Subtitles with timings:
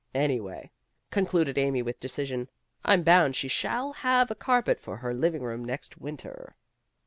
[0.15, 0.71] Anyway,"
[1.11, 2.49] concluded Amy with decision,
[2.83, 6.55] "I'm bound she shall have a carpet for her living room next winter."